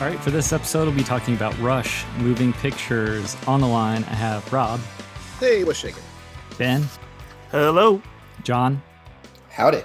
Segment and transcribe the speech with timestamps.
[0.00, 3.36] All right, for this episode, we'll be talking about Rush, moving pictures.
[3.48, 4.78] On the line, I have Rob,
[5.40, 6.02] Hey, what's shaking?
[6.56, 6.84] Ben,
[7.50, 8.00] Hello.
[8.44, 8.80] John,
[9.50, 9.82] Howdy.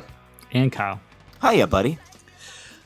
[0.52, 1.00] and Kyle.
[1.42, 1.98] Hiya, buddy.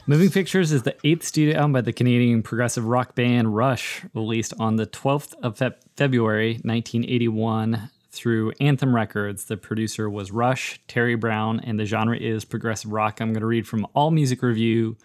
[0.09, 4.53] Moving Pictures is the eighth studio album by the Canadian progressive rock band Rush, released
[4.57, 9.45] on the 12th of Feb- February 1981 through Anthem Records.
[9.45, 13.19] The producer was Rush, Terry Brown, and the genre is progressive rock.
[13.19, 14.95] I'm going to read from All Music Review,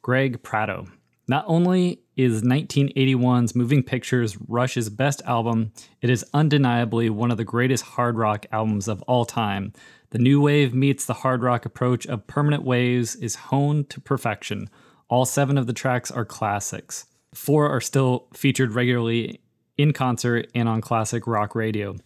[0.00, 0.86] Greg Prato.
[1.28, 7.44] Not only is 1981's Moving Pictures Rush's best album, it is undeniably one of the
[7.44, 9.72] greatest hard rock albums of all time.
[10.10, 14.68] The new wave meets the hard rock approach of Permanent Waves is honed to perfection.
[15.08, 17.06] All seven of the tracks are classics.
[17.32, 19.40] Four are still featured regularly
[19.78, 21.96] in concert and on classic rock radio.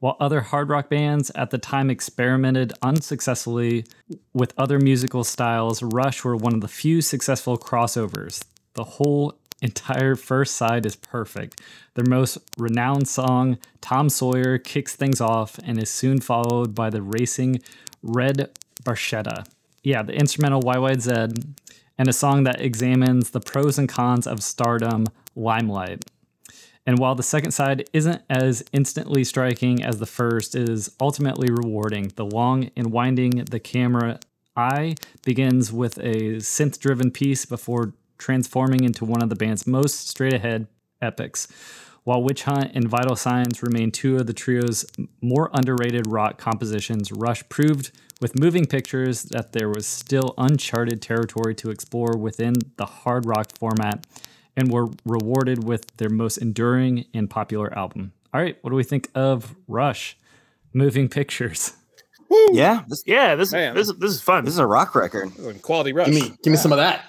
[0.00, 3.86] While other hard rock bands at the time experimented unsuccessfully
[4.34, 8.44] with other musical styles, Rush were one of the few successful crossovers.
[8.74, 11.60] The whole entire first side is perfect.
[11.94, 17.02] Their most renowned song, Tom Sawyer, kicks things off and is soon followed by the
[17.02, 17.62] racing
[18.02, 18.50] Red
[18.82, 19.46] Barchetta.
[19.82, 21.54] Yeah, the instrumental YYZ,
[21.96, 25.06] and a song that examines the pros and cons of stardom,
[25.36, 26.04] Limelight.
[26.86, 32.12] And while the second side isn't as instantly striking as the first, is ultimately rewarding.
[32.16, 34.20] The long and winding the camera
[34.56, 37.94] eye begins with a synth driven piece before
[38.28, 40.66] transforming into one of the band's most straight ahead
[41.02, 41.46] epics.
[42.04, 44.86] While Witch Hunt and Vital Signs remain two of the trio's
[45.20, 47.90] more underrated rock compositions, Rush proved
[48.22, 53.48] with moving pictures that there was still uncharted territory to explore within the hard rock
[53.58, 54.06] format
[54.56, 58.12] and were rewarded with their most enduring and popular album.
[58.32, 60.16] All right, what do we think of Rush?
[60.72, 61.74] Moving Pictures.
[62.52, 63.74] Yeah, this, Yeah, this Man.
[63.74, 64.44] this this is fun.
[64.44, 65.30] this is a rock record.
[65.62, 66.06] Quality rush.
[66.08, 67.04] Give me, give me some of that.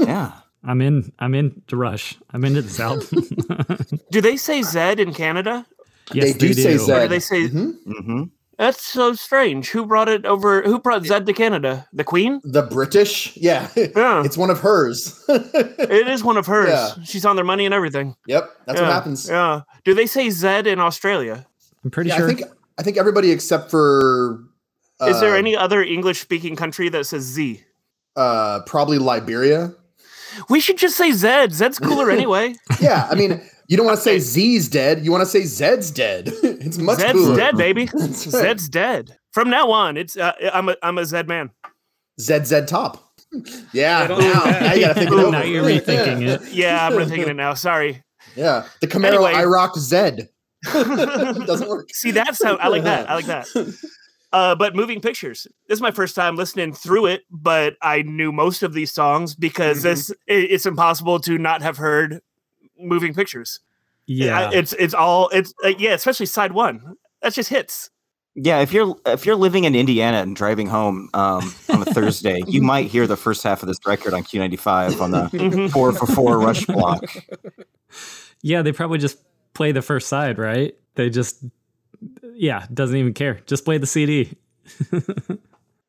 [0.00, 0.32] Yeah.
[0.64, 1.12] I'm in.
[1.18, 2.16] I'm into Rush.
[2.32, 3.08] I'm into this album.
[4.10, 5.66] do they say Zed in Canada?
[6.12, 7.02] yes, They do say Or Zed.
[7.02, 7.74] do they say Mhm.
[7.86, 8.22] Mm-hmm.
[8.58, 9.70] that's so strange?
[9.70, 10.62] Who brought it over?
[10.62, 11.86] Who brought Zed to Canada?
[11.92, 12.40] The Queen?
[12.44, 15.24] The British, yeah, Yeah, it's one of hers.
[15.28, 16.68] it is one of hers.
[16.68, 17.04] Yeah.
[17.04, 18.14] She's on their money and everything.
[18.26, 18.86] yep, that's yeah.
[18.86, 19.28] what happens.
[19.28, 19.62] Yeah.
[19.84, 21.46] Do they say Zed in Australia?
[21.84, 22.30] I'm pretty Yeah, sure.
[22.30, 22.48] I think
[22.78, 24.38] I think everybody except for
[25.06, 27.62] Is there uh, any other English speaking country that says Z?
[28.16, 29.72] uh, probably Liberia.
[30.48, 31.52] We should just say Zed.
[31.52, 32.54] Zed's cooler anyway.
[32.80, 35.04] Yeah, I mean, you don't want to say Z's dead.
[35.04, 36.30] You want to say Zed's dead.
[36.42, 37.36] it's much Zed's cooler.
[37.36, 37.84] dead, baby.
[37.94, 38.42] That's right.
[38.42, 39.16] Zed's dead.
[39.32, 41.50] From now on, it's uh, I'm a I'm a Zed man.
[42.20, 43.08] Zed Zed top.
[43.72, 44.62] Yeah, I don't now, like that.
[44.62, 45.30] now you gotta think it Ooh, over.
[45.30, 46.34] now you're rethinking yeah.
[46.34, 46.52] it.
[46.52, 47.54] Yeah, I'm rethinking it now.
[47.54, 48.02] Sorry.
[48.36, 49.44] Yeah, the Camaro Anyway.
[49.44, 50.28] rock Zed
[50.70, 51.88] doesn't work.
[51.94, 53.08] See, that's how I like that.
[53.08, 53.46] I like that.
[54.32, 55.46] Uh, but moving pictures.
[55.68, 59.34] This is my first time listening through it, but I knew most of these songs
[59.34, 59.82] because Mhm.
[59.82, 62.20] this it, it's impossible to not have heard
[62.78, 63.60] moving pictures.
[64.06, 64.48] Yeah.
[64.48, 66.96] I- it's it's all it's uh, yeah, especially side one.
[67.20, 67.90] That's just hits.
[68.34, 72.40] Yeah, if you're if you're living in Indiana and driving home um, on a Thursday,
[72.46, 75.70] you might hear the first half of this record on Q95 on the Mhm.
[75.70, 77.04] four for four rush block.
[78.42, 79.18] yeah, they probably just
[79.54, 80.74] play the first side, right?
[80.94, 81.44] They just,
[82.34, 83.40] yeah, doesn't even care.
[83.46, 84.36] Just play the CD.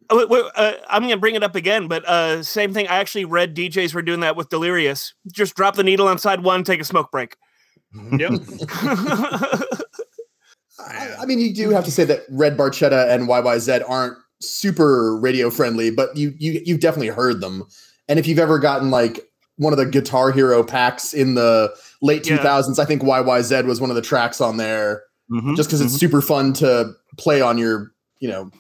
[0.10, 2.88] Oh, wait, wait, uh, I'm gonna bring it up again, but uh, same thing.
[2.88, 5.14] I actually read DJs were doing that with Delirious.
[5.32, 7.38] Just drop the needle on side one, take a smoke break.
[8.12, 8.32] Yep.
[10.80, 15.18] I, I mean, you do have to say that Red Barchetta and YYZ aren't super
[15.18, 17.64] radio friendly, but you you you've definitely heard them.
[18.10, 19.22] And if you've ever gotten like
[19.56, 22.38] one of the Guitar Hero packs in the late Yeah.
[22.40, 25.94] 2000s, I think YYZ was one of the tracks on there, Mhm, just because it's
[25.94, 28.52] super fun to play on your you know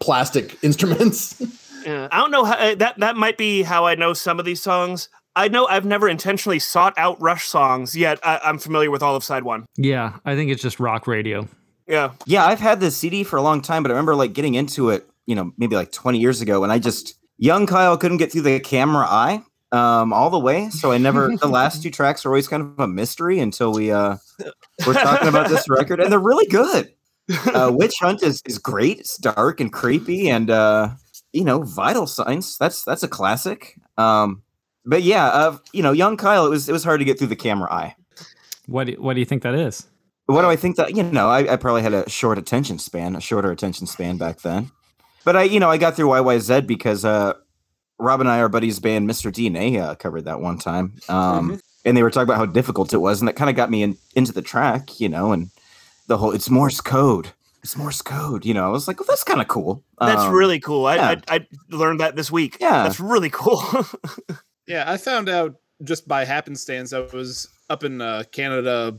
[0.00, 1.40] plastic instruments.
[1.84, 4.44] Yeah, I don't know how uh, that that might be how I know some of
[4.44, 5.08] these songs.
[5.36, 9.14] I know I've never intentionally sought out Rush songs, yet I, I'm familiar with all
[9.14, 9.66] of side one.
[9.76, 11.46] Yeah, I think it's just rock radio.
[11.86, 12.12] Yeah.
[12.26, 14.90] Yeah, I've had this CD for a long time, but I remember like getting into
[14.90, 18.32] it, you know, maybe like 20 years ago, and I just young Kyle couldn't get
[18.32, 20.70] through the camera eye um all the way.
[20.70, 23.90] So I never the last two tracks are always kind of a mystery until we
[23.90, 24.16] uh
[24.86, 26.92] we're talking about this record, and they're really good.
[27.54, 29.00] Uh Witch Hunt is, is great.
[29.00, 30.90] It's dark and creepy and uh
[31.32, 32.56] you know, vital signs.
[32.58, 33.78] That's that's a classic.
[33.96, 34.42] Um
[34.88, 37.26] but yeah, uh, you know, young Kyle, it was it was hard to get through
[37.28, 37.94] the camera eye.
[38.66, 39.86] What do, what do you think that is?
[40.26, 41.28] What do I think that you know?
[41.28, 44.70] I, I probably had a short attention span, a shorter attention span back then.
[45.24, 47.34] But I, you know, I got through YYZ because uh,
[47.98, 49.32] Rob and I, our buddies band Mr.
[49.32, 52.98] DNA, uh, covered that one time, um, and they were talking about how difficult it
[52.98, 55.50] was, and that kind of got me in, into the track, you know, and
[56.06, 57.30] the whole it's Morse code,
[57.62, 58.66] it's Morse code, you know.
[58.66, 59.82] I was like, well, that's kind of cool.
[60.00, 60.86] That's Um, really cool.
[60.86, 61.14] I, yeah.
[61.28, 62.56] I I learned that this week.
[62.60, 62.84] Yeah.
[62.84, 63.62] That's really cool.
[64.66, 66.92] Yeah, I found out just by happenstance.
[66.92, 68.98] I was up in uh, Canada,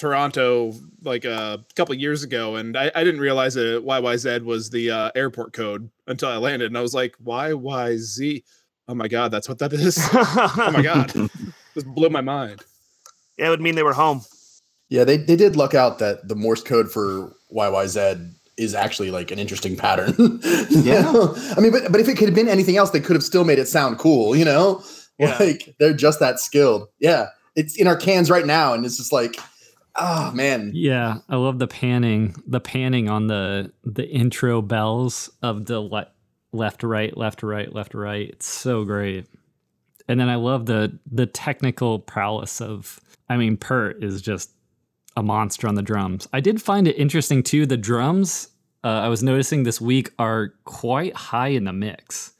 [0.00, 4.70] Toronto, like uh, a couple years ago, and I, I didn't realize that YYZ was
[4.70, 8.42] the uh, airport code until I landed, and I was like, YYZ.
[8.88, 9.98] Oh my god, that's what that is.
[10.12, 11.10] oh my god,
[11.74, 12.62] this blew my mind.
[13.36, 14.22] Yeah, it would mean they were home.
[14.88, 19.30] Yeah, they, they did luck out that the Morse code for YYZ is actually like
[19.30, 20.40] an interesting pattern.
[20.70, 21.34] Yeah.
[21.56, 23.44] I mean, but but if it could have been anything else, they could have still
[23.44, 24.82] made it sound cool, you know?
[25.18, 25.36] Yeah.
[25.38, 26.88] Like they're just that skilled.
[26.98, 27.26] Yeah.
[27.54, 29.36] It's in our cans right now, and it's just like,
[29.96, 30.72] oh man.
[30.74, 36.08] Yeah, I love the panning, the panning on the the intro bells of the le-
[36.52, 38.28] left, right, left, right, left, right.
[38.30, 39.26] It's so great.
[40.08, 43.00] And then I love the the technical prowess of.
[43.28, 44.50] I mean, Peart is just
[45.16, 46.26] a monster on the drums.
[46.32, 47.64] I did find it interesting too.
[47.64, 48.48] The drums
[48.82, 52.32] uh, I was noticing this week are quite high in the mix.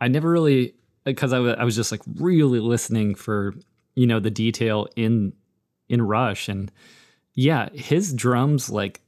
[0.00, 0.74] I never really
[1.04, 3.54] because I wa- I was just like really listening for
[3.94, 5.32] you know the detail in
[5.94, 6.70] in Rush and
[7.34, 9.00] yeah, his drums like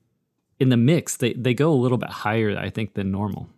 [0.58, 3.48] in the mix they they go a little bit higher I think than normal.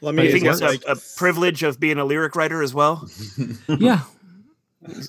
[0.00, 2.36] Well, I mean, you think it's it's like a, a privilege of being a lyric
[2.36, 3.08] writer as well?
[3.80, 4.02] yeah,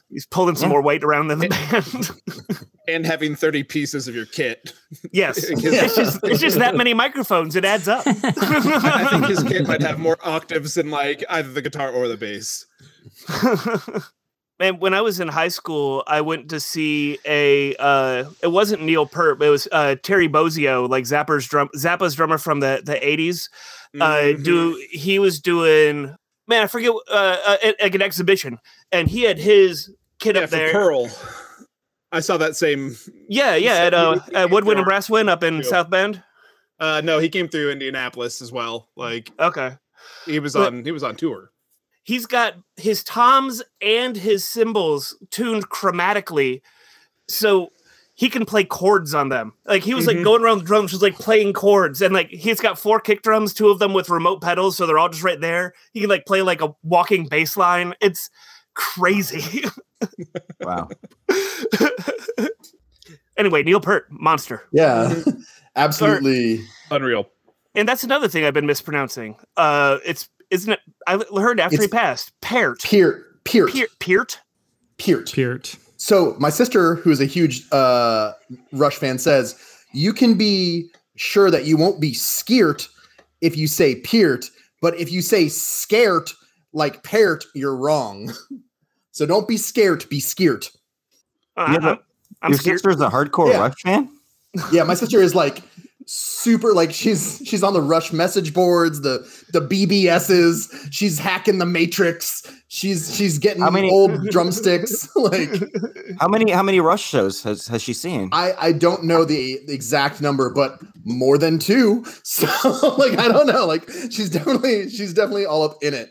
[0.10, 0.74] He's pulling some Yeah.
[0.74, 2.66] more weight around than the band.
[2.88, 4.74] and having thirty pieces of your kit.
[5.12, 5.62] yes, it's
[5.96, 7.56] just it's just that many microphones.
[7.56, 8.02] It adds up.
[8.08, 12.18] I think his kit might have more octaves than like either the guitar or the
[12.18, 12.66] bass.
[14.60, 17.76] Man, when I was in high school, I went to see a.
[17.78, 22.14] Uh, it wasn't Neil Peart, but it was uh, Terry Bozzio, like Zappa's drum, Zappa's
[22.16, 23.50] drummer from the the eighties.
[24.00, 24.44] Uh, Mhm.
[24.44, 26.14] do he was doing
[26.48, 28.58] man, I forget uh, uh, like an exhibition,
[28.92, 30.72] and he had his kid yeah, up there.
[30.74, 31.10] Pearl.
[32.12, 32.96] I saw that same.
[33.30, 35.64] Yeah, yeah, at, uh, at Woodwind and Brasswind up in too.
[35.64, 36.22] South Bend.
[36.80, 38.90] Uh, no, he came through Indianapolis as well.
[38.96, 39.78] Like Okay.
[40.26, 40.84] he was But- on.
[40.84, 41.52] He was on tour.
[42.10, 46.62] He's got his toms and his cymbals tuned chromatically
[47.28, 47.70] so
[48.16, 50.24] he can play chords on them like he was like Mhm.
[50.24, 53.54] going around the drums just like playing chords and like he's got four kick drums
[53.54, 56.26] two of them with remote pedals so they're all just right there he can like
[56.26, 58.32] play like a walking bass line it's
[58.74, 59.64] crazy
[60.62, 60.90] Wow.
[63.38, 65.14] anyway neil Peart monster Yeah.
[65.76, 66.62] Absolutely.
[66.92, 67.30] Unreal.
[67.76, 71.88] and that's another thing i've been mispronouncing uh it's isn't it i heard after he
[71.88, 73.44] passed peart Peart.
[73.44, 73.72] Peart.
[73.74, 74.40] peart peart
[75.00, 75.32] Peart.
[75.34, 75.76] Peart.
[75.98, 78.34] So my sister, who's a huge uh,
[78.74, 79.60] Rush fan, says
[79.94, 82.84] you can be sure that you won't be scared
[83.42, 84.46] if you say Peart,
[84.82, 86.30] but if you say scared
[86.74, 88.32] like Peart, you're wrong.
[89.12, 90.08] so don't be scared.
[90.10, 90.68] Be scared.
[91.58, 92.00] Uh, Yeah, I'm,
[92.42, 93.60] I'm Your scared sister's a hardcore Yeah.
[93.60, 94.10] Rush fan.
[94.72, 95.62] Yeah, my sister is like
[96.10, 99.20] super like she's she's on the Rush message boards, the
[99.54, 100.88] the BBSs.
[100.92, 102.42] She's hacking the Matrix.
[102.68, 105.08] She's she's getting How many- old drumsticks.
[105.16, 105.50] like
[106.20, 108.30] How many how many Rush shows has has she seen?
[108.32, 112.04] I, I don't know the exact number, but more than two.
[112.24, 112.48] So
[112.98, 113.66] like I don't know.
[113.66, 116.10] Like she's definitely she's definitely all up in it.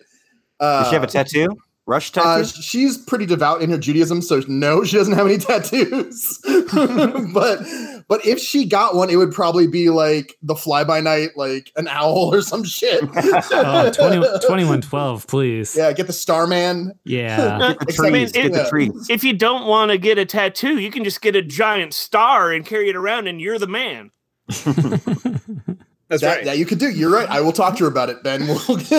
[0.60, 1.48] Uh, Does she have a tattoo?
[1.86, 2.28] Rush tattoo?
[2.28, 6.38] uh, she's pretty devout in her Judaism, so no, she doesn't have any tattoos.
[7.32, 7.60] but
[8.08, 11.70] but if she got one, it would probably be like the fly by night, like
[11.76, 13.02] an owl or some shit.
[13.50, 15.76] Oh, 20, 2112, please.
[15.76, 16.92] Yeah, get the Starman.
[17.04, 17.58] Yeah.
[17.58, 18.32] Uh, Get the except- trees.
[18.32, 19.06] Get the trees.
[19.10, 22.50] if you don't want to get a tattoo, you can just get a giant star
[22.52, 24.10] and carry it around, and you're the man.
[26.08, 26.44] That's that, right.
[26.46, 26.88] that you could do.
[26.90, 27.28] You're right.
[27.28, 28.40] I will talk to her about it, Ben.
[28.46, 28.94] We'll, we'll see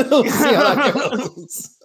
[0.54, 1.75] how that goes.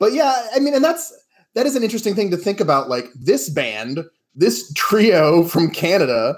[0.00, 1.12] But yeah, I mean, and that's
[1.54, 2.88] that is an interesting thing to think about.
[2.88, 4.00] Like this band,
[4.34, 6.36] this trio from Canada,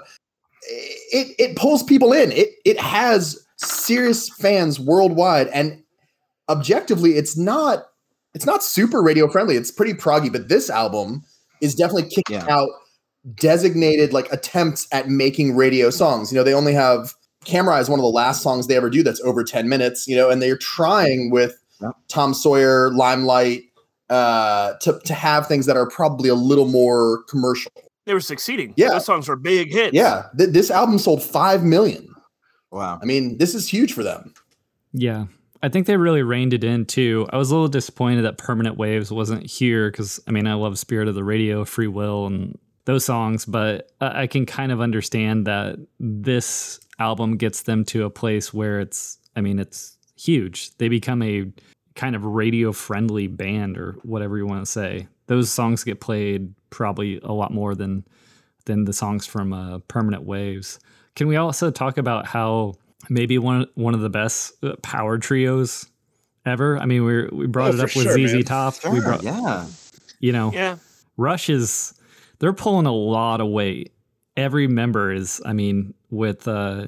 [0.67, 2.31] it it pulls people in.
[2.31, 5.81] It it has serious fans worldwide, and
[6.49, 7.85] objectively, it's not
[8.33, 9.55] it's not super radio friendly.
[9.55, 11.23] It's pretty proggy, but this album
[11.61, 12.45] is definitely kicking Yeah.
[12.49, 12.69] out
[13.35, 16.31] designated like attempts at making radio songs.
[16.31, 17.13] You know, they only have
[17.45, 20.15] Camera is one of the last songs they ever do that's over 10 minutes, you
[20.15, 21.91] know, and they're trying with Yep.
[22.07, 23.61] Tom Sawyer, Limelight,
[24.09, 27.71] uh, to, to have things that are probably a little more commercial.
[28.07, 28.73] They were succeeding.
[28.77, 28.89] Yeah.
[28.89, 29.93] Those songs were big hits.
[29.93, 32.07] Yeah, th- this album sold 5 million.
[32.71, 32.99] Wow.
[33.01, 34.33] I mean, this is huge for them.
[34.93, 35.25] Yeah.
[35.61, 37.27] I think they really reined it in too.
[37.31, 40.79] I was a little disappointed that Permanent Waves wasn't here because, I mean, I love
[40.79, 44.79] Spirit of the Radio, Free Will, and those songs, but I I can kind of
[44.79, 50.75] understand that this album gets them to a place where it's, I mean, it's huge.
[50.77, 51.51] They become a
[51.95, 55.07] kind of radio friendly band or whatever you want to say.
[55.25, 58.05] Those songs get played probably a lot more than
[58.65, 60.79] than the songs from uh, Permanent Waves.
[61.15, 62.73] Can we also talk about how
[63.09, 65.87] maybe one one of the best uh, power trios
[66.45, 66.77] ever?
[66.77, 68.43] I mean, we we brought Oh, it up with sure, ZZ man.
[68.43, 68.75] Top.
[68.75, 69.65] Sure, we brought, yeah.
[70.19, 70.77] you know, Yeah.
[71.17, 71.93] Rush is
[72.39, 73.93] they're pulling a lot of weight.
[74.35, 76.87] Every member is, I mean, with uh,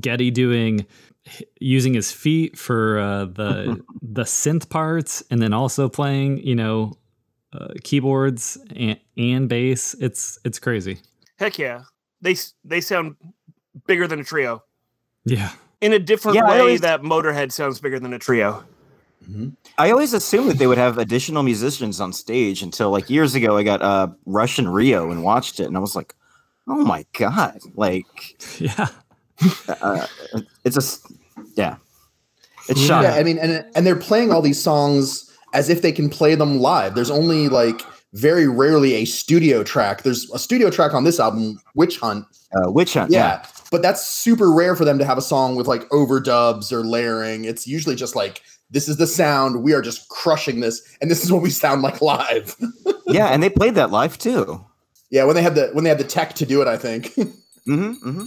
[0.00, 0.86] Geddy doing
[1.60, 6.94] using his feet for uh, the the synth parts, and then also playing, you know,
[7.52, 9.94] uh, keyboards and, and bass.
[10.00, 10.98] It's it's crazy.
[11.38, 11.82] Heck yeah.
[12.20, 13.16] they they sound
[13.86, 14.62] bigger than a trio
[15.24, 18.64] Yeah, in a different Yeah, way always- that Motorhead sounds bigger than a trio.
[19.78, 23.56] I always assumed that they would have additional musicians on stage until like years ago.
[23.56, 26.14] I got uh, Rush in Rio and watched it, and I was like,
[26.66, 28.06] "Oh my god!" Like,
[28.60, 28.88] yeah.
[29.68, 30.06] uh,
[30.64, 31.06] it's a s-
[31.54, 31.76] yeah,
[32.68, 32.86] it's Yeah.
[32.88, 33.10] shocking.
[33.10, 36.34] Yeah, I mean, and and they're playing all these songs as if they can play
[36.34, 36.94] them live.
[36.94, 37.80] There's only like
[38.12, 40.02] very rarely a studio track.
[40.02, 42.26] There's a studio track on this album, Witch Hunt.
[42.54, 43.12] Uh, Witch Hunt.
[43.12, 46.84] Yeah, but that's super rare for them to have a song with like overdubs or
[46.84, 47.44] layering.
[47.44, 49.62] It's usually just like this is the sound.
[49.62, 52.56] We are just crushing this, and this is what we sound like live.
[53.06, 54.64] yeah, and they played that live too.
[55.10, 57.14] yeah, when they had the when they had the tech to do it, I think.
[57.66, 58.24] hmm hmm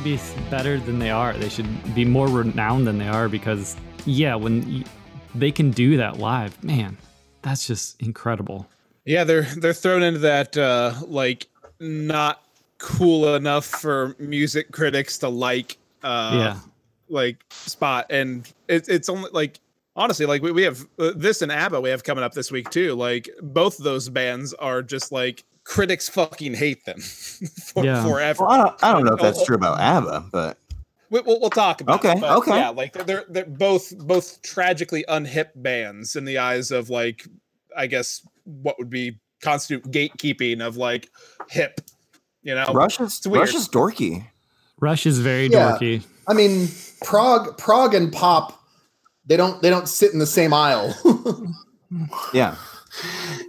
[0.00, 1.32] should be better than they are.
[1.34, 3.76] They should be more renowned than they are because,
[4.06, 4.84] yeah, when
[5.34, 6.96] they can do that live, man,
[7.42, 8.66] that's just incredible.
[9.04, 11.48] Yeah, they're they're thrown into that uh like
[11.80, 12.42] not
[12.78, 16.60] cool enough for music critics to like uh yeah,
[17.08, 19.58] like spot and it, it's only like
[19.96, 22.70] honestly like we, we have uh, this and ABBA we have coming up this week
[22.70, 27.00] too like both those bands are just like critics fucking hate them
[27.72, 28.02] for, Yeah.
[28.04, 30.58] forever Well, I don't, I don't know if that's true about ABBA, but
[31.10, 32.56] we, we'll, we'll talk about Okay, it, but okay.
[32.56, 37.26] yeah like they're, they're they're both both tragically unhip bands in the eyes of like
[37.76, 41.08] i guess what would be constitute gatekeeping of like
[41.48, 41.80] hip
[42.42, 43.20] you know Rush is.
[43.26, 44.24] Rush is dorky.
[44.80, 45.72] Rush is very Yeah.
[45.72, 46.02] dorky.
[46.26, 46.68] I mean,
[47.04, 48.58] prog, prog, and pop.
[49.26, 49.60] They don't.
[49.60, 50.94] They don't sit in the same aisle.
[52.32, 52.54] Yeah,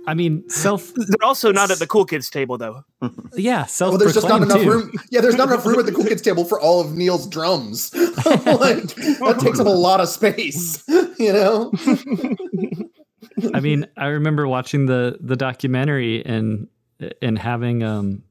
[0.07, 2.83] I mean, self, They're also not at the cool kids table though.
[3.35, 3.91] yeah, self.
[3.91, 4.69] well, there's just not enough too.
[4.69, 4.91] room.
[5.09, 7.93] Yeah, there's not enough room at the cool kids table for all of Neil's drums.
[7.95, 10.83] like that takes up a lot of space.
[10.87, 11.71] You know.
[13.53, 16.67] I mean, I remember watching the the documentary and
[17.21, 18.23] and having um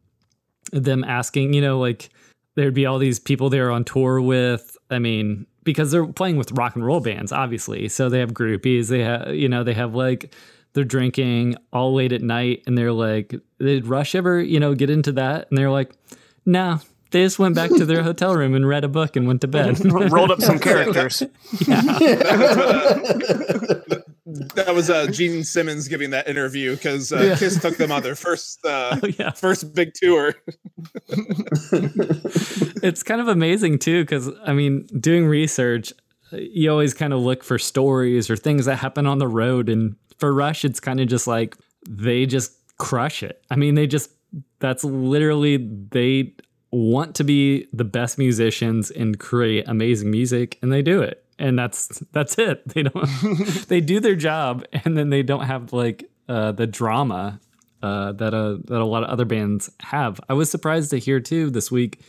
[0.72, 2.10] them asking, you know, like
[2.54, 4.76] there'd be all these people they're on tour with.
[4.90, 7.88] I mean, because they're playing with rock and roll bands, obviously.
[7.88, 8.88] So they have groupies.
[8.88, 10.34] They have, you know, they have like
[10.72, 14.90] they're drinking all late at night, and they're like, did Rush ever, you know, get
[14.90, 15.48] into that?
[15.50, 15.92] And they're like,
[16.46, 16.78] nah.
[17.12, 19.48] They just went back to their hotel room and read a book and went to
[19.48, 19.84] bed.
[20.12, 21.24] Rolled up some characters.
[24.54, 27.36] that was uh gene simmons giving that interview because uh, Yeah.
[27.36, 29.30] kiss took them on their first uh Oh, yeah.
[29.32, 30.34] first big tour
[32.82, 35.92] it's kind of amazing too because i mean doing research
[36.32, 39.96] you always kind of look for stories or things that happen on the road and
[40.20, 41.56] for rush it's kind of just like
[41.88, 44.10] they just crush it i mean they just
[44.58, 45.56] that's literally
[45.90, 46.32] they
[46.70, 51.58] want to be the best musicians and create amazing music and they do it and
[51.58, 52.62] that's that's it.
[52.74, 57.40] They don't they do their job and then they don't have like uh, the drama
[57.82, 60.20] uh, that a that a lot of other bands have.
[60.28, 62.02] I was surprised to hear too this week.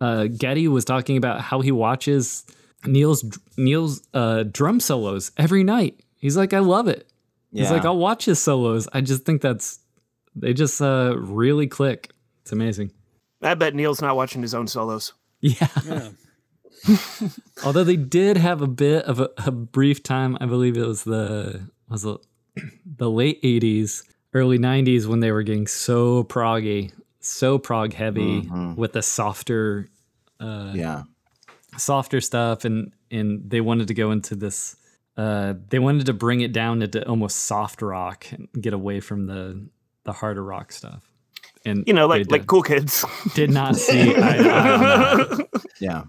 [0.00, 2.44] Uh, Geddy was talking about how he watches
[2.84, 3.24] Neil's
[3.56, 6.00] Neil's uh, drum solos every night.
[6.18, 7.08] He's like, I love it.
[7.62, 8.88] He's like, I'll watch his solos.
[8.92, 9.78] I just think that's
[10.34, 12.10] they just uh, really click.
[12.42, 12.90] It's amazing.
[13.42, 15.12] I bet Neil's not watching his own solos.
[15.40, 15.68] Yeah.
[15.86, 16.08] Yeah.
[17.64, 21.04] Although they did have a bit of a, a brief time, I believe it was
[21.04, 22.18] the was it
[22.84, 28.76] the late '80s, early '90s when they were getting so proggy, so prog heavy Mhm.
[28.76, 29.88] with the softer,
[30.40, 31.04] uh, yeah.
[31.76, 34.76] softer stuff, and and they wanted to go into this.
[35.16, 39.26] Uh, they wanted to bring it down into almost soft rock and get away from
[39.26, 39.66] the
[40.04, 41.08] the harder rock stuff.
[41.64, 43.04] And You know, they like like cool kids.
[43.34, 45.48] did not see eye to eye on that.
[45.80, 46.02] Yeah.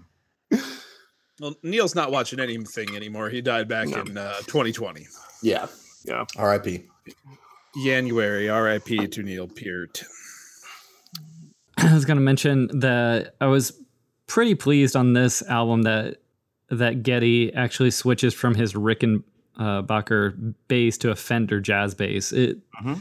[1.40, 3.28] Well, Neil's not watching anything anymore.
[3.30, 4.00] He died back No.
[4.00, 5.06] in uh, 2020.
[5.42, 5.66] Yeah.
[6.04, 6.24] Yeah.
[6.36, 6.84] R.I.P.
[7.84, 8.48] January.
[8.48, 9.06] R.I.P.
[9.08, 10.02] to Neil Peart.
[11.78, 13.72] I was going to mention that I was
[14.26, 16.16] pretty pleased on this album that
[16.70, 22.32] that Geddy actually switches from his Rickenbacker bass to a Fender jazz bass.
[22.32, 23.00] It Mhm.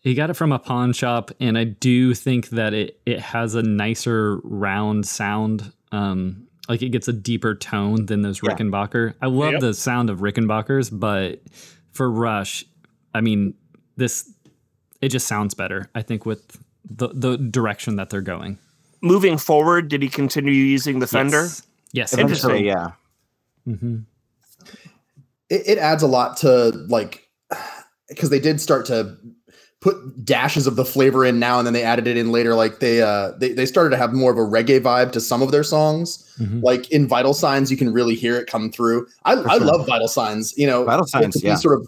[0.00, 3.54] he got it from a pawn shop, and I do think that it it has
[3.54, 5.72] a nicer round sound.
[5.92, 8.50] Um, like it gets a deeper tone than those Yeah.
[8.50, 9.14] Rickenbacker.
[9.20, 9.60] I love Yep.
[9.60, 11.42] the sound of Rickenbackers, but
[11.92, 12.64] for Rush,
[13.14, 13.54] I mean
[13.96, 14.30] this
[15.00, 15.90] it just sounds better.
[15.94, 16.58] I think with
[16.88, 18.58] the the direction that they're going.
[19.02, 21.42] Moving forward, did he continue using the Fender?
[21.42, 21.66] Yes.
[21.94, 22.12] Yes.
[22.16, 22.50] Interesting.
[22.50, 22.90] Eventually, yeah.
[23.64, 23.98] hmm
[25.48, 27.28] it, it adds a lot to like
[28.08, 29.16] because they did start to
[29.80, 32.80] put dashes of the flavor in now and then they added it in later like
[32.80, 35.50] they uh they, they started to have more of a reggae vibe to some of
[35.52, 36.62] their songs Mhm.
[36.62, 39.66] like in vital signs you can really hear it come through i, I sure.
[39.66, 41.54] love vital signs you know Vital Signs, be yeah.
[41.56, 41.86] sort of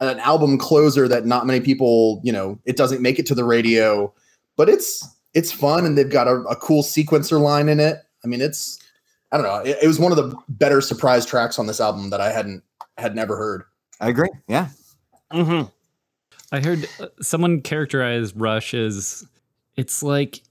[0.00, 3.44] an album closer that not many people you know it doesn't make it to the
[3.44, 4.12] radio
[4.56, 8.26] but it's it's fun and they've got a, a cool sequencer line in it i
[8.26, 8.78] mean it's
[9.34, 12.08] i don't know it, it was one of the better surprise tracks on this album
[12.08, 12.62] that i hadn't
[12.96, 13.64] had never heard
[14.00, 14.28] I agree.
[14.48, 14.68] Yeah.
[15.30, 15.62] hmm
[16.52, 19.24] I heard uh, someone characterize Rush as
[19.76, 20.42] it's like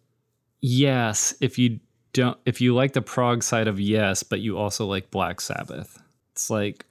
[0.62, 1.80] yes, if you
[2.14, 6.02] don't if you like the prog side of yes, but you also like Black Sabbath.
[6.32, 6.86] It's like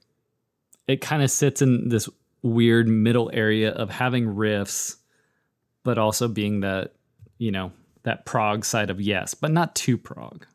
[0.87, 2.09] it kind of sits in this
[2.41, 4.97] weird middle area of having riffs
[5.83, 6.93] but also being that,
[7.39, 7.71] you know,
[8.03, 10.45] that prog side of yes, but not too prog.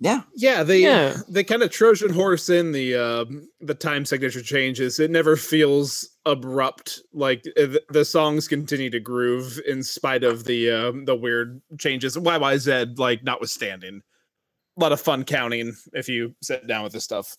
[0.00, 0.22] Yeah.
[0.34, 1.16] Yeah, they Yeah.
[1.28, 3.24] they kind of Trojan horse in the uh,
[3.60, 5.00] the time signature changes.
[5.00, 7.02] It never feels abrupt.
[7.12, 11.60] Like uh, th- the songs continue to groove in spite of the uh, the weird
[11.78, 12.16] changes.
[12.16, 14.02] YYZ like notwithstanding.
[14.76, 17.36] A lot of fun counting if you sit down with this stuff.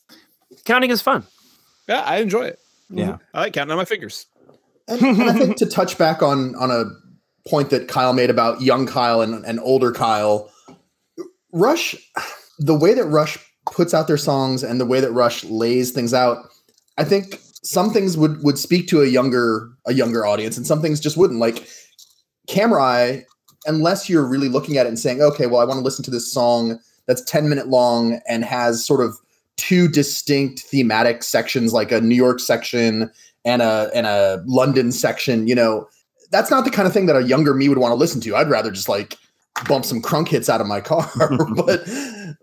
[0.66, 1.26] Counting is fun.
[1.88, 2.60] Yeah, I enjoy it.
[2.90, 3.18] Yeah.
[3.34, 4.26] I like counting on my fingers.
[4.90, 6.84] And, and I think to touch back on on a
[7.48, 10.52] point that Kyle made about young Kyle and, and older Kyle,
[11.54, 11.96] Rush,
[12.60, 16.14] the way that Rush puts out their songs and the way that Rush lays things
[16.14, 16.50] out,
[16.98, 20.82] I think some things would would speak to a younger a younger audience, and some
[20.82, 21.40] things just wouldn't.
[21.40, 21.68] Like
[22.48, 23.26] Camera Eye,
[23.66, 26.12] unless you're really looking at it and saying, okay, well, I want to listen to
[26.12, 29.18] this song that's 10 minute long and has sort of
[29.58, 33.10] two distinct thematic sections, like a New York section
[33.46, 35.88] and a and a London section, you know,
[36.32, 38.36] that's not the kind of thing that a younger me would want to listen to.
[38.36, 39.18] I'd rather just like
[39.68, 41.10] bump some crunk hits out of my car.
[41.56, 41.88] but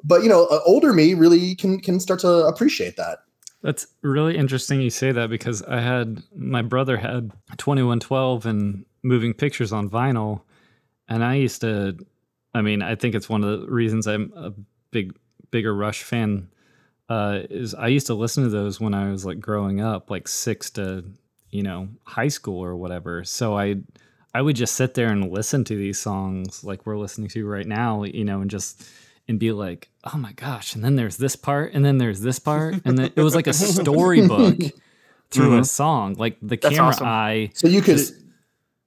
[0.04, 3.20] but you know, older me really can can start to appreciate that.
[3.62, 9.34] That's really interesting you say that because I had my brother had 2112 and moving
[9.34, 10.42] pictures on vinyl
[11.08, 11.96] and I used to
[12.54, 14.52] I mean I think it's one of the reasons I'm a
[14.90, 15.16] big
[15.50, 16.48] bigger Rush fan
[17.08, 20.28] uh is I used to listen to those when I was like growing up like
[20.28, 21.04] 6 to
[21.50, 23.76] you know high school or whatever so I
[24.34, 27.66] I would just sit there and listen to these songs like we're listening to right
[27.66, 28.86] now you know and just
[29.28, 32.38] and be like, oh my gosh, and then there's this part, and then there's this
[32.38, 34.58] part, and then it was like a storybook
[35.30, 35.62] through a mm-hmm.
[35.62, 37.06] song, like the That's camera awesome.
[37.06, 37.50] eye.
[37.54, 38.14] So you could Just-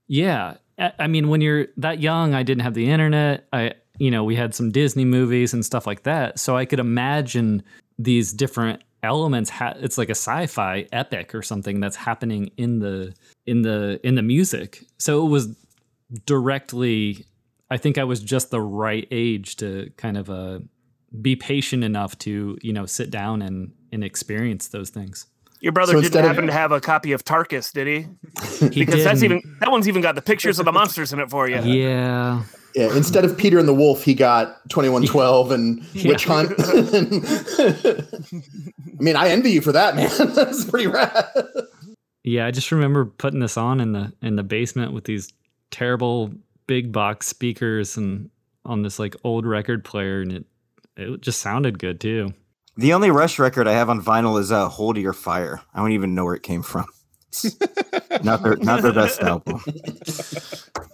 [0.07, 0.55] Yeah,
[0.97, 3.47] I mean, when you're that young, I didn't have the internet.
[3.51, 6.79] I, you know, we had some Disney movies and stuff like that, so I could
[6.79, 7.63] imagine
[7.97, 9.49] these different elements.
[9.49, 13.13] Ha- it's like a sci-fi epic or something that's happening in the
[13.45, 14.83] in the in the music.
[14.97, 15.55] So it was
[16.25, 17.25] directly
[17.71, 20.59] I think I was just the right age to kind of uh,
[21.21, 25.27] be patient enough to you know sit down and and experience those things.
[25.61, 28.07] Your brother So didn't instead of- happen to have a copy of Tarkus, did he?
[28.69, 29.39] He Because that's didn't.
[29.39, 31.59] even that one's even got the pictures of the monsters in it for you.
[31.61, 32.43] Yeah.
[32.75, 36.51] Yeah, instead of Peter and the Wolf, he got 2112 and Witch Hunt.
[36.59, 38.03] I
[38.99, 40.09] mean, I envy you for that, man.
[40.35, 41.25] That's pretty rad.
[42.23, 45.31] Yeah, I just remember putting this on in the in the basement with these
[45.71, 46.31] terrible
[46.67, 48.29] big box speakers and
[48.65, 50.45] on this like old record player and it
[50.97, 52.33] it just sounded good too.
[52.79, 55.91] The only Rush record I have on vinyl is uh, "Hold Your Fire." I don't
[55.91, 56.85] even know where it came from.
[58.23, 59.61] Not their not their best album.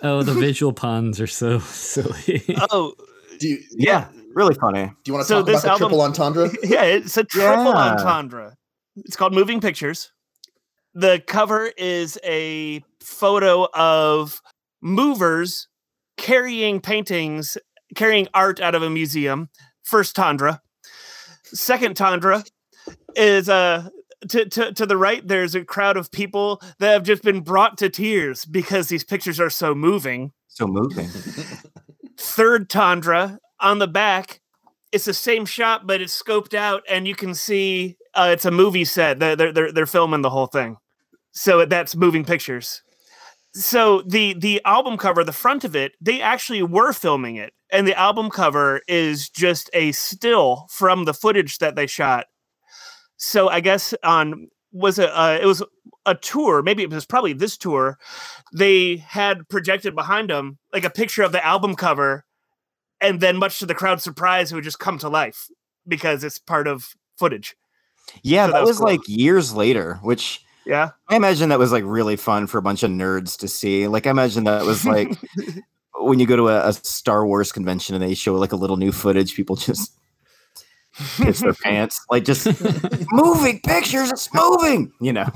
[0.03, 2.43] Oh, the visual puns are so silly.
[2.71, 2.93] Oh,
[3.39, 4.85] Do you, Yeah, really funny.
[4.87, 6.49] do you want to So talk about this the album- triple entendre?
[6.63, 7.91] yeah, it's a triple Yeah.
[7.93, 8.55] entendre.
[8.97, 10.11] It's called Moving Pictures.
[10.93, 14.41] The cover is a photo of
[14.81, 15.67] movers
[16.17, 17.57] carrying paintings,
[17.95, 19.49] carrying art out of a museum.
[19.83, 20.61] First tundra.
[21.45, 22.43] Second tundra
[23.15, 23.89] is uh,
[24.29, 27.77] to, to, to the right, there's a crowd of people that have just been brought
[27.79, 30.31] to tears because these pictures are so moving.
[30.47, 31.09] So moving.
[32.17, 34.41] third tundra on the back
[34.91, 38.51] it's the same shot but it's scoped out and you can see uh, it's a
[38.51, 40.77] movie set they're, they're, they're, they're filming the whole thing
[41.31, 42.81] so that's moving pictures
[43.53, 47.87] so the the album cover the front of it they actually were filming it and
[47.87, 52.25] the album cover is just a still from the footage that they shot
[53.17, 55.63] so i guess on was it uh, it was
[56.05, 57.97] a tour maybe it was probably this tour
[58.53, 62.25] they had projected behind them like a picture of the album cover
[63.01, 65.47] and then much to the crowd's surprise it would just come to life
[65.87, 67.55] because it's part of footage
[68.23, 68.87] Yeah, So that that was was cool.
[68.87, 72.83] like years later, which yeah I imagine that was like really fun for a bunch
[72.83, 73.87] of nerds to see.
[73.87, 75.09] Like I imagine that was like
[75.99, 78.77] when you go to a, a Star Wars convention and they show like a little
[78.77, 79.93] new footage, people just
[81.17, 81.99] piss their pants.
[82.09, 82.47] Like just
[83.11, 84.91] moving pictures, it's moving.
[85.01, 85.29] You know.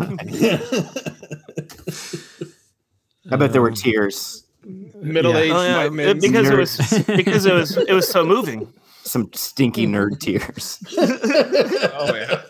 [3.31, 4.43] I bet there were um, tears.
[4.65, 6.19] Middle aged Oh, yeah, white it- men.
[6.19, 8.71] because it was because it was it was so moving
[9.03, 9.95] Some stinky mm-hmm.
[9.95, 10.79] nerd tears.
[11.93, 12.41] Oh yeah.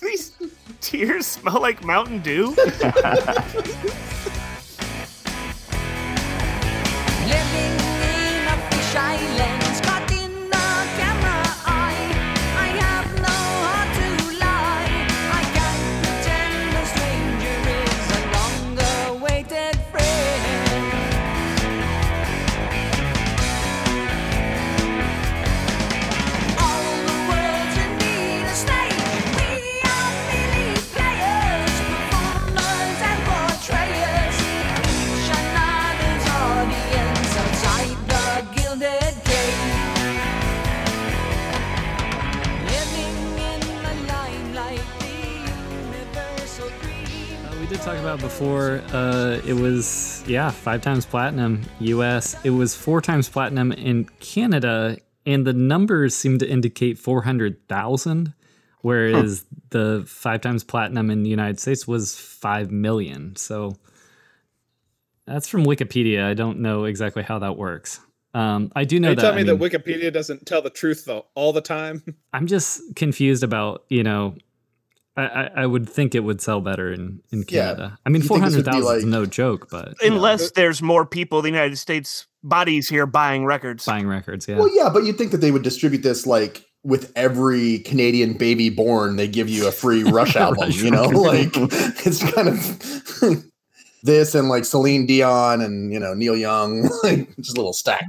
[0.00, 0.32] these
[0.80, 2.54] tears smell like mountain dew
[47.86, 48.04] dream.
[48.04, 48.82] Uh, we did talk about before.
[48.92, 52.36] Uh, it was yeah, five times platinum U.S.
[52.44, 57.66] It was four times platinum in Canada, and the numbers seem to indicate four hundred
[57.68, 58.34] thousand,
[58.82, 63.36] whereas the five times platinum in the United States was five million.
[63.36, 63.76] So
[65.26, 66.24] that's from Wikipedia.
[66.24, 68.00] I don't know exactly how that works.
[68.34, 69.22] Um, I do know Are you that.
[69.22, 72.02] telling I me mean- that Wikipedia doesn't tell the truth though all the time?
[72.34, 74.34] I'm just confused about you know.
[75.16, 77.66] I, I, I would think it would sell better in, in Yeah.
[77.72, 77.98] Canada.
[78.04, 80.50] I mean, You four think this would hundred be thousand is no joke, but unless
[80.52, 84.56] there's more people the united states bodies here buying records buying records, yeah.
[84.58, 88.70] Well, yeah, but you'd think that they would distribute this like with every Canadian baby
[88.70, 90.60] born, they give you a free Rush album.
[90.66, 91.16] Rush you know, record.
[91.16, 91.72] like
[92.06, 93.44] it's kind of
[94.04, 98.04] this and like Celine Dion and you know Neil Young, like just a little stack.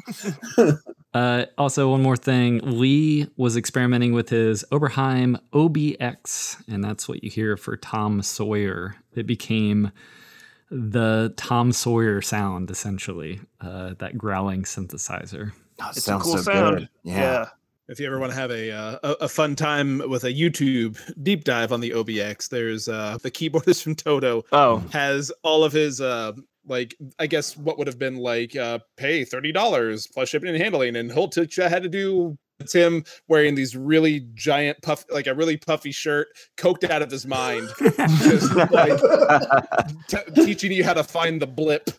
[1.18, 2.60] Uh, also, one more thing.
[2.64, 8.96] Lee was experimenting with his Oberheim OBX, and that's what you hear for Tom Sawyer.
[9.16, 9.92] It became
[10.70, 15.54] the Tom Sawyer sound, essentially, uh, that growling synthesizer.
[15.82, 16.90] Oh, it it's a sounds cool so sound good.
[17.04, 17.46] yeah.
[17.90, 21.00] If you ever want to have a, uh, a a fun time with a YouTube
[21.24, 25.72] deep dive on the OBX, there's uh, the keyboardist from Toto oh has all of
[25.74, 26.34] his uh,
[26.68, 30.58] like I guess what would have been like uh, pay thirty dollars plus shipping and
[30.58, 32.38] handling, and he'll teach you how to do.
[32.60, 36.28] It's him wearing these really giant puff, like a really puffy shirt,
[36.58, 39.00] coked out of his mind, just like
[40.08, 41.90] t- teaching you how to find the blip.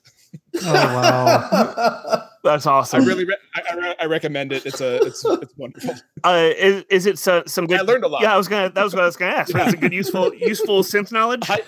[0.64, 2.28] Oh, wow.
[2.44, 4.66] that's I awesome really, re- I, I, re- I recommend it.
[4.66, 5.94] It's a, it's, it's wonderful.
[6.24, 8.22] uh, is, is it so, some good I learned a lot.
[8.22, 9.68] yeah i was gonna that was what i was gonna ask Yeah.
[9.68, 11.62] is it good useful useful synth knowledge I-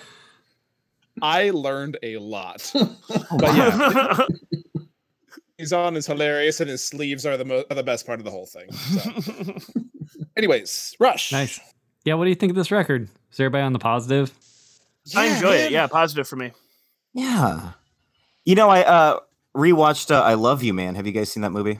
[1.21, 2.71] I learned a lot.
[3.37, 4.25] But yeah,
[5.57, 8.25] he's on is hilarious, and his sleeves are the mo- are the best part of
[8.25, 8.71] the whole thing.
[8.71, 9.55] So.
[10.37, 11.31] Anyways, Rush.
[11.31, 11.59] nice.
[12.05, 13.09] yeah, what do you think of this record?
[13.31, 14.31] Is everybody on the positive?
[15.15, 15.65] I enjoy man.
[15.67, 15.71] it.
[15.71, 16.51] Yeah, positive for me.
[17.13, 17.71] Yeah.
[18.45, 19.19] You know, I uh
[19.55, 20.95] rewatched uh, I Love You Man.
[20.95, 21.79] Have you guys seen that movie?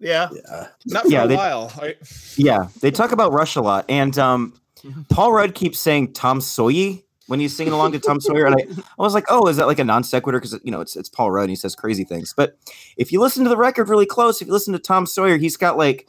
[0.00, 0.28] Yeah.
[0.32, 0.66] Yeah.
[0.86, 1.72] Not for Yeah, a they- while.
[1.80, 1.94] I,
[2.36, 5.02] Yeah, they talk about Rush a lot, and um, Mm-hmm.
[5.08, 8.58] Paul Rudd keeps saying Tom Sawyer when he's singing along to Tom Sawyer, and I,
[8.98, 10.38] I was like, oh, is that like a non sequitur?
[10.40, 12.32] Because you know it's it's Paul Rudd, and he says crazy things.
[12.36, 12.56] But
[12.96, 15.56] if you listen to the record really close, if you listen to Tom Sawyer, he's
[15.56, 16.08] got like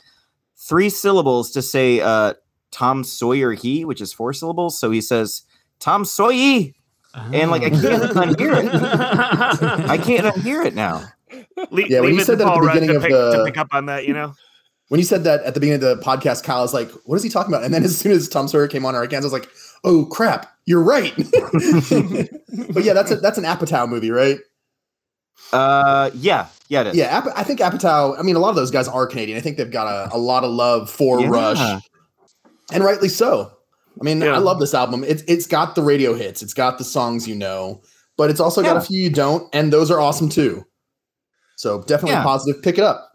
[0.57, 2.33] three syllables to say uh,
[2.71, 4.79] Tom Sawyer he, which is four syllables.
[4.79, 5.43] So he says
[5.79, 6.71] Tom Sawyer,
[7.33, 8.71] and like I can't unhear it.
[9.89, 11.03] I can't unhear it now.
[11.71, 13.37] Le- Yeah, when leave you it said that at the beginning to of pick, the-
[13.37, 14.33] to pick up on that, you know.
[14.89, 17.23] When you said that at the beginning of the podcast, Kyle was like, "What is
[17.23, 19.27] he talking about?" And then as soon as Tom Sawyer came on our accounts, I
[19.27, 19.49] was like,
[19.83, 24.37] "Oh crap, you're right." but yeah, that's a, that's an Apatow movie, right?
[25.53, 26.95] Uh, yeah, yeah, it is.
[26.95, 28.17] Yeah, Ap- I think Apatow.
[28.19, 29.37] I mean, a lot of those guys are Canadian.
[29.37, 31.27] I think they've got a, a lot of love for Yeah.
[31.29, 31.83] Rush,
[32.73, 33.51] and rightly so.
[33.99, 34.33] I mean, Yeah.
[34.35, 35.03] I love this album.
[35.03, 37.81] It's it's got the radio hits, it's got the songs you know,
[38.17, 40.63] but it's also got a few you don't, and those are awesome too.
[41.55, 42.23] So definitely Yeah.
[42.23, 42.61] positive.
[42.61, 43.06] Pick it up.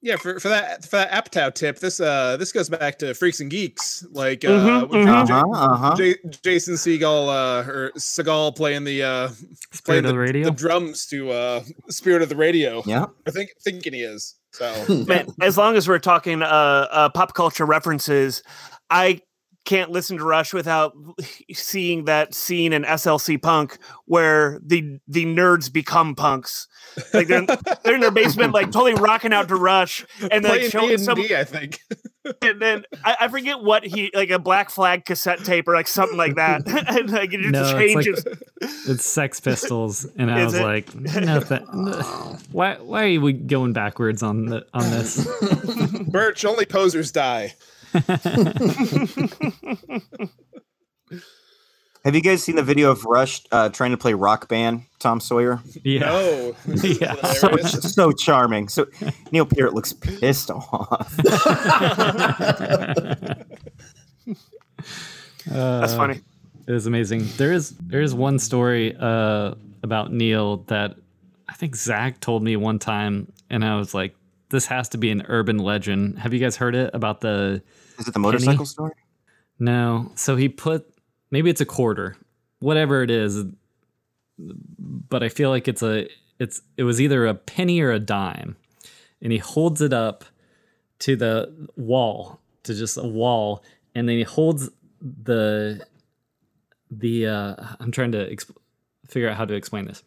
[0.00, 3.40] Yeah, for, for that for that Apatow tip, this uh this goes back to Freaks
[3.40, 5.26] and Geeks, like uh, Mhm, with mhm.
[5.26, 5.50] J- Uh huh.
[5.72, 5.94] Uh huh.
[5.96, 7.28] J- Jason Seagal
[7.66, 9.28] uh, or Seagal playing the uh,
[9.72, 10.44] Spirit playing of the radio.
[10.46, 12.82] the drums to uh, Spirit of the Radio.
[12.86, 13.06] Yeah.
[13.26, 14.36] I think thinking he is.
[14.52, 16.46] So Man, as long as we're talking uh,
[16.90, 18.42] uh, pop culture references,
[18.90, 19.20] I
[19.68, 20.94] can't listen to Rush without
[21.52, 23.76] seeing that scene in SLC Punk
[24.06, 26.66] where the the nerds become punks.
[27.12, 27.44] Like they're,
[27.84, 31.20] they're in their basement, like totally rocking out to Rush, and then like, showing some,
[31.20, 31.80] I think.
[32.42, 35.86] and then I, I forget what he like a Black Flag cassette tape or like
[35.86, 38.38] something like that, and like it just No, it's like-
[38.88, 40.62] It's Sex Pistols, and I Is was it?
[40.62, 41.60] like, no, th-
[42.52, 45.28] why why are we going backwards on the on this?
[46.08, 47.52] Birch, only posers die.
[52.04, 55.20] Have you guys seen the video of Rush uh, trying to play Rock Band Tom
[55.20, 55.60] Sawyer?
[55.82, 56.56] Yeah, No.
[56.82, 57.14] Yeah.
[57.34, 58.68] So so charming.
[58.68, 58.86] So
[59.32, 61.16] Neil Peart looks pissed off.
[65.46, 66.20] That's funny.
[66.66, 67.26] It is amazing.
[67.36, 70.96] There is there is one story uh, about Neil that
[71.48, 74.14] I think Zach told me one time, and I was like,
[74.50, 77.62] "This has to be an urban legend." Have you guys heard it about the?
[77.98, 78.92] Is it the motorcycle story?
[79.58, 80.12] No.
[80.14, 80.86] So he put
[81.30, 82.16] maybe it's a quarter,
[82.60, 83.44] whatever it is,
[84.38, 86.08] but I feel like it's a
[86.38, 88.56] it's it was either a penny or a dime,
[89.20, 90.24] and he holds it up
[91.00, 95.84] to the wall to just a wall, and then he holds the
[96.90, 98.56] the uh, I'm trying to exp-
[99.06, 100.02] figure out how to explain this.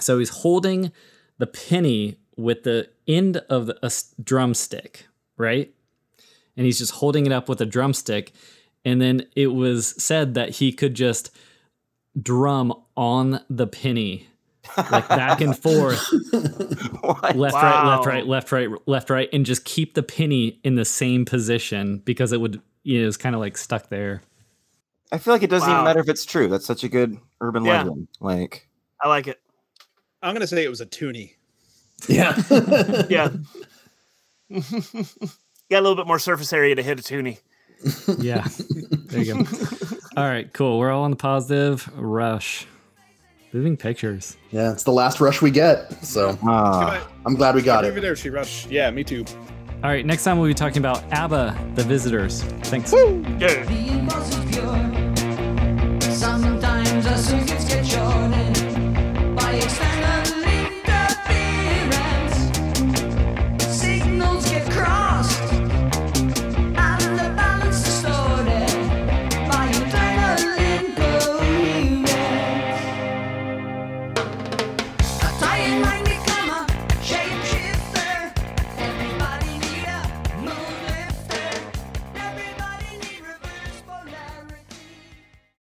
[0.00, 0.92] So he's holding
[1.38, 3.90] the penny with the end of a
[4.22, 5.72] drumstick, right?
[6.56, 8.32] And he's just holding it up with a drumstick.
[8.84, 11.30] And then it was said that he could just
[12.20, 14.26] drum on the penny,
[14.90, 15.98] like back and forth,
[17.02, 17.36] What?
[17.36, 20.84] left, right, left, right, left, right, left, right, and just keep the penny in the
[20.84, 24.22] same position because it would, you know, it's kind of like stuck there.
[25.12, 25.74] I feel like it doesn't Wow.
[25.74, 26.48] even matter if it's true.
[26.48, 27.82] That's such a good urban Yeah.
[27.82, 28.08] legend.
[28.20, 28.68] Like,
[29.00, 29.40] I like it.
[30.22, 31.36] I'm gonna say it was a toonie.
[32.08, 32.36] Yeah.
[33.08, 33.28] Yeah.
[35.70, 37.38] Got a little bit more surface area to hit a toonie.
[38.18, 38.46] Yeah.
[39.08, 39.44] there you go.
[40.16, 40.78] All right, cool.
[40.78, 41.88] We're all on the positive.
[41.96, 42.66] Rush.
[43.52, 44.36] Moving pictures.
[44.50, 46.04] yeah, it's the last rush we get.
[46.04, 48.00] So ah, I'm glad we got Over it.
[48.02, 48.70] there, she rushed.
[48.70, 49.24] Yeah, me too.
[49.82, 52.42] All right, next time we'll be talking about ABBA, The Visitors.
[52.42, 52.92] Thanks.
[52.92, 54.95] Yeah.